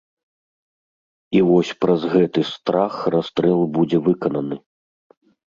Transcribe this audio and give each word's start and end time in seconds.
І 1.39 1.41
вось 1.49 1.73
праз 1.85 2.01
гэты 2.13 2.41
страх 2.53 2.93
расстрэл 3.17 3.61
будзе 3.77 3.97
выкананы. 4.11 4.61